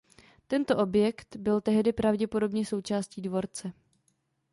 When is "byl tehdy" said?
1.35-1.93